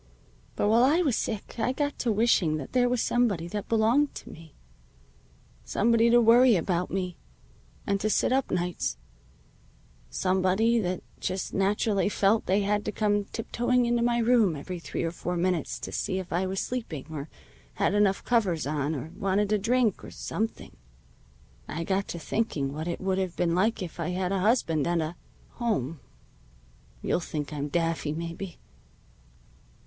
But 0.55 0.67
while 0.67 0.83
I 0.83 1.03
was 1.03 1.15
sick 1.15 1.59
I 1.59 1.73
got 1.73 1.99
to 1.99 2.11
wishing 2.11 2.57
that 2.57 2.71
there 2.73 2.89
was 2.89 3.03
somebody 3.03 3.47
that 3.49 3.69
belonged 3.69 4.15
to 4.15 4.31
me. 4.31 4.55
Somebody 5.63 6.09
to 6.09 6.19
worry 6.19 6.55
about 6.55 6.89
me, 6.89 7.17
and 7.85 8.01
to 8.01 8.09
sit 8.09 8.31
up 8.33 8.49
nights 8.49 8.97
somebody 10.09 10.79
that 10.79 11.03
just 11.19 11.53
naturally 11.53 12.09
felt 12.09 12.47
they 12.47 12.61
had 12.61 12.83
to 12.85 12.91
come 12.91 13.25
tiptoeing 13.25 13.85
into 13.85 14.01
my 14.01 14.17
room 14.17 14.55
every 14.55 14.79
three 14.79 15.03
or 15.03 15.11
four 15.11 15.37
minutes 15.37 15.77
to 15.81 15.91
see 15.91 16.17
if 16.17 16.33
I 16.33 16.47
was 16.47 16.59
sleeping, 16.59 17.05
or 17.11 17.29
had 17.75 17.93
enough 17.93 18.23
covers 18.25 18.65
on, 18.65 18.95
or 18.95 19.11
wanted 19.15 19.51
a 19.51 19.59
drink, 19.59 20.03
or 20.03 20.09
something. 20.09 20.75
I 21.67 21.83
got 21.83 22.07
to 22.07 22.17
thinking 22.17 22.73
what 22.73 22.87
it 22.87 23.01
would 23.01 23.19
have 23.19 23.35
been 23.35 23.53
like 23.53 23.83
if 23.83 23.99
I 23.99 24.07
had 24.09 24.31
a 24.31 24.39
husband 24.39 24.87
and 24.87 24.99
a 25.03 25.15
home. 25.59 25.99
You'll 27.03 27.19
think 27.19 27.53
I'm 27.53 27.67
daffy, 27.67 28.13
maybe." 28.13 28.57